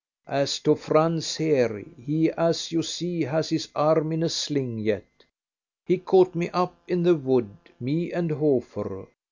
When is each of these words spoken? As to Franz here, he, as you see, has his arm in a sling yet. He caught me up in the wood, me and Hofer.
As 0.25 0.57
to 0.61 0.73
Franz 0.73 1.35
here, 1.35 1.85
he, 1.95 2.31
as 2.31 2.71
you 2.71 2.81
see, 2.81 3.21
has 3.21 3.49
his 3.49 3.67
arm 3.75 4.11
in 4.13 4.23
a 4.23 4.29
sling 4.29 4.79
yet. 4.79 5.05
He 5.85 5.99
caught 5.99 6.33
me 6.33 6.49
up 6.49 6.73
in 6.87 7.03
the 7.03 7.13
wood, 7.13 7.51
me 7.79 8.11
and 8.11 8.31
Hofer. 8.31 9.07